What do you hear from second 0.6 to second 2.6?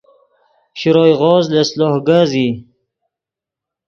شروئے غوز لس لوہ کز ای